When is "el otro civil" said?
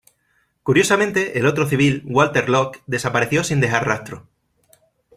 1.37-2.01